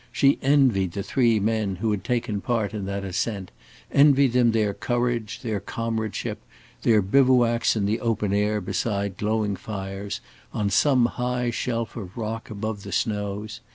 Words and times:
She 0.11 0.39
envied 0.41 0.93
the 0.93 1.03
three 1.03 1.39
men 1.39 1.75
who 1.75 1.91
had 1.91 2.03
taken 2.03 2.41
part 2.41 2.73
in 2.73 2.85
that 2.87 3.03
ascent, 3.03 3.51
envied 3.91 4.33
them 4.33 4.51
their 4.51 4.73
courage, 4.73 5.41
their 5.43 5.59
comradeship, 5.59 6.39
their 6.81 7.03
bivouacs 7.03 7.75
in 7.75 7.85
the 7.85 7.99
open 7.99 8.33
air 8.33 8.59
beside 8.61 9.15
glowing 9.15 9.55
fires, 9.55 10.19
on 10.53 10.71
some 10.71 11.05
high 11.05 11.51
shelf 11.51 11.95
of 11.95 12.17
rock 12.17 12.49
above 12.49 12.81
the 12.81 12.91
snows. 12.91 13.61